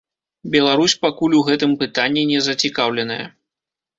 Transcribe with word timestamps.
Беларусь 0.53 0.95
пакуль 1.03 1.35
у 1.41 1.41
гэтым 1.51 1.75
пытанні 1.83 2.23
не 2.31 2.39
зацікаўленая. 2.47 3.21